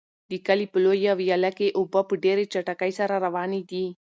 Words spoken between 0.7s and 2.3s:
په لویه ویاله کې اوبه په